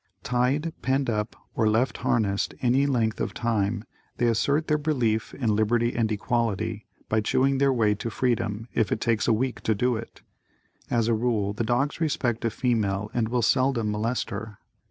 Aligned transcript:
]Tied, 0.23 0.73
penned 0.81 1.11
up 1.11 1.35
or 1.53 1.69
left 1.69 1.97
harnessed 1.97 2.55
any 2.59 2.87
length 2.87 3.21
of 3.21 3.35
time, 3.35 3.83
they 4.17 4.25
assert 4.25 4.65
their 4.65 4.79
belief 4.79 5.31
in 5.35 5.55
"Liberty 5.55 5.95
and 5.95 6.11
Equality" 6.11 6.87
by 7.07 7.21
chewing 7.21 7.59
their 7.59 7.71
way 7.71 7.93
to 7.93 8.09
freedom 8.09 8.67
if 8.73 8.91
it 8.91 8.99
takes 8.99 9.27
a 9.27 9.31
week 9.33 9.61
to 9.61 9.75
do 9.75 9.95
it. 9.95 10.23
As 10.89 11.07
a 11.07 11.13
rule, 11.13 11.53
the 11.53 11.63
dogs 11.63 12.01
respect 12.01 12.43
a 12.43 12.49
female 12.49 13.11
and 13.13 13.29
will 13.29 13.43
seldom 13.43 13.91
molest 13.91 14.31
her. 14.31 14.57